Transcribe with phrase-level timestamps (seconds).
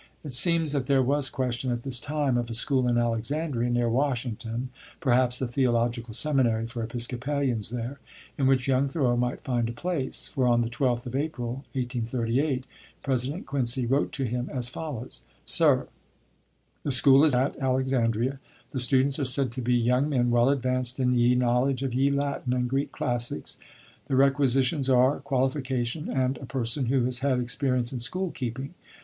[0.23, 3.87] It seems that there was question, at this time, of a school in Alexandria, near
[3.87, 7.99] Washington (perhaps the Theological Seminary for Episcopalians there),
[8.35, 12.63] in which young Thoreau might find a place; for on the 12th of April, 1838,
[13.03, 15.87] President Quincy wrote to him as follows: "SIR,
[16.81, 18.39] The school is at Alexandria;
[18.71, 22.09] the students are said to be young men well advanced in ye knowledge of ye
[22.09, 23.59] Latin and Greek classics;
[24.07, 28.73] the requisitions are, qualification and a person who has had experience in school keeping.